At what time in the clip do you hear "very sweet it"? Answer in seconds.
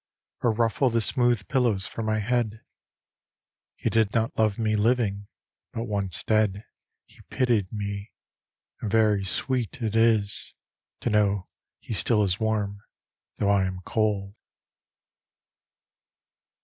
8.89-9.95